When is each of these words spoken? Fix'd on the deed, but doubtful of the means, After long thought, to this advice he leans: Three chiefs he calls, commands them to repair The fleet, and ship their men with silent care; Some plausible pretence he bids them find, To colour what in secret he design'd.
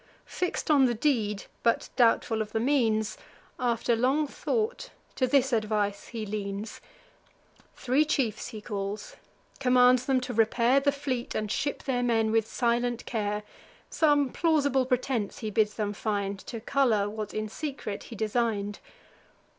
Fix'd 0.25 0.71
on 0.71 0.85
the 0.85 0.95
deed, 0.95 1.43
but 1.61 1.89
doubtful 1.95 2.41
of 2.41 2.53
the 2.53 2.59
means, 2.59 3.19
After 3.59 3.95
long 3.95 4.25
thought, 4.25 4.89
to 5.13 5.27
this 5.27 5.53
advice 5.53 6.07
he 6.07 6.25
leans: 6.25 6.81
Three 7.75 8.03
chiefs 8.03 8.47
he 8.47 8.61
calls, 8.61 9.15
commands 9.59 10.07
them 10.07 10.19
to 10.21 10.33
repair 10.33 10.79
The 10.79 10.91
fleet, 10.91 11.35
and 11.35 11.51
ship 11.51 11.83
their 11.83 12.01
men 12.01 12.31
with 12.31 12.47
silent 12.47 13.05
care; 13.05 13.43
Some 13.91 14.31
plausible 14.31 14.87
pretence 14.87 15.37
he 15.37 15.51
bids 15.51 15.75
them 15.75 15.93
find, 15.93 16.39
To 16.47 16.59
colour 16.59 17.07
what 17.07 17.31
in 17.35 17.47
secret 17.47 18.05
he 18.05 18.15
design'd. 18.15 18.79